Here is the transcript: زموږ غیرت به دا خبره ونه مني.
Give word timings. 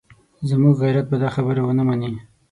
زموږ 0.49 0.73
غیرت 0.83 1.05
به 1.09 1.17
دا 1.23 1.29
خبره 1.35 1.61
ونه 1.63 1.83
مني. 1.87 2.11